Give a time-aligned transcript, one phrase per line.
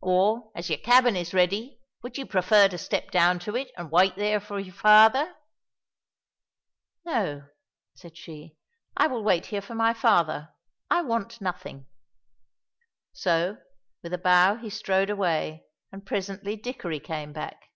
[0.00, 3.90] Or, as your cabin is ready, would you prefer to step down to it and
[3.90, 5.34] wait there for your father?"
[7.04, 7.48] "No,"
[7.96, 8.54] said she,
[8.96, 10.50] "I will wait here for my father.
[10.88, 11.86] I want nothing."
[13.12, 13.58] So,
[14.04, 17.68] with a bow he strode away, and presently Dickory came back.